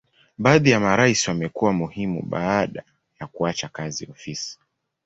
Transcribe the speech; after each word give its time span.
Baadhi 0.37 0.69
ya 0.69 0.79
marais 0.79 1.27
wamekuwa 1.27 1.73
muhimu 1.73 2.21
baada 2.25 2.83
ya 3.19 3.27
kuacha 3.27 3.67
kazi 3.69 4.07
ofisi. 4.11 4.59